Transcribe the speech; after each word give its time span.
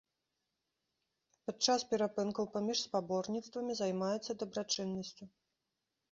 Падчас 1.49 1.83
перапынкаў 1.91 2.45
паміж 2.55 2.77
спаборніцтвамі 2.85 3.73
займаецца 3.81 4.31
дабрачыннасцю. 4.45 5.23